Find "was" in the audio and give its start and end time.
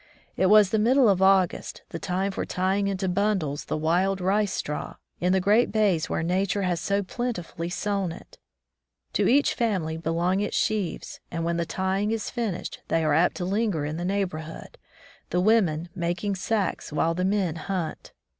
0.47-0.71